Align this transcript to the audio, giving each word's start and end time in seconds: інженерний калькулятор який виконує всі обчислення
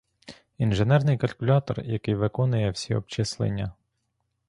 інженерний 0.57 1.17
калькулятор 1.17 1.79
який 1.85 2.15
виконує 2.15 2.71
всі 2.71 2.95
обчислення 2.95 3.73